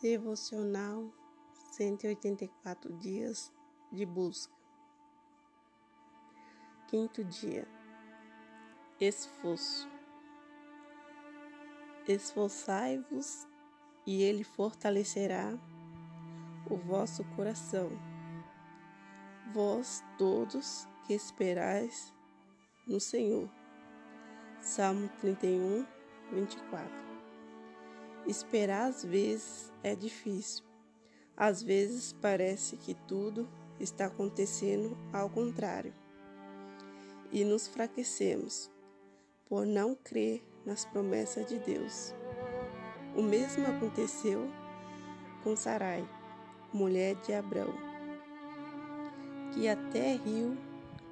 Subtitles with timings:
[0.00, 1.12] Devocional
[1.72, 3.52] 184 dias
[3.92, 4.54] de busca.
[6.88, 7.68] Quinto dia.
[8.98, 9.86] Esforço.
[12.08, 13.46] Esforçai-vos
[14.06, 15.52] e ele fortalecerá
[16.70, 17.90] o vosso coração.
[19.52, 22.14] Vós todos que esperais
[22.86, 23.50] no Senhor.
[24.62, 25.86] Salmo 31,
[26.32, 27.09] 24.
[28.26, 30.64] Esperar às vezes é difícil.
[31.36, 33.48] Às vezes parece que tudo
[33.78, 35.92] está acontecendo ao contrário.
[37.32, 38.70] E nos fraquecemos
[39.48, 42.14] por não crer nas promessas de Deus.
[43.16, 44.48] O mesmo aconteceu
[45.42, 46.08] com Sarai,
[46.72, 47.74] mulher de Abraão,
[49.52, 50.56] que até riu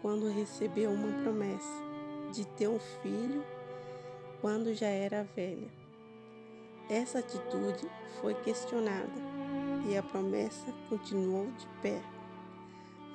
[0.00, 1.82] quando recebeu uma promessa
[2.32, 3.44] de ter um filho
[4.40, 5.83] quando já era velha.
[6.88, 7.88] Essa atitude
[8.20, 9.12] foi questionada
[9.88, 12.02] e a promessa continuou de pé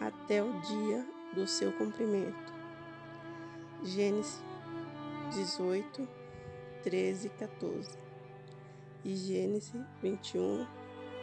[0.00, 2.52] até o dia do seu cumprimento.
[3.84, 4.42] Gênesis
[5.32, 6.08] 18,
[6.82, 7.98] 13 e 14
[9.04, 10.66] e Gênesis 21,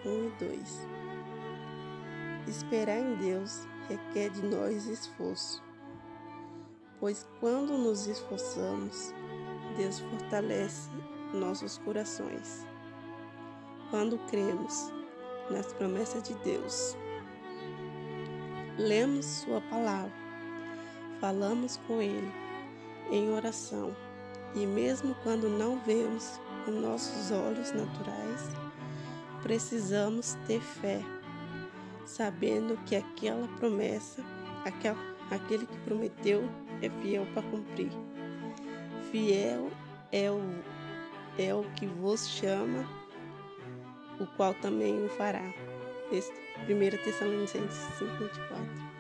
[0.06, 0.88] 1 e 2.
[2.48, 5.64] Esperar em Deus requer de nós esforço,
[7.00, 9.14] pois quando nos esforçamos,
[9.78, 10.90] Deus fortalece
[11.36, 12.66] nossos corações.
[13.90, 14.92] Quando cremos
[15.50, 16.98] nas promessas de Deus,
[18.78, 20.12] lemos Sua palavra,
[21.20, 22.32] falamos com Ele
[23.12, 23.96] em oração
[24.56, 28.50] e, mesmo quando não vemos com nossos olhos naturais,
[29.44, 31.02] precisamos ter fé,
[32.06, 34.24] sabendo que aquela promessa,
[34.66, 34.98] aquela,
[35.30, 36.44] aquele que prometeu,
[36.82, 37.92] é fiel para cumprir.
[39.12, 39.70] Fiel
[40.12, 40.42] é o
[41.38, 42.86] é o que vos chama,
[44.20, 45.44] o qual também o fará.
[46.12, 48.95] 1 Tessalonicenses 5, 24.